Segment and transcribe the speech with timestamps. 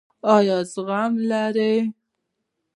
[0.35, 1.75] ایا زغم لرئ؟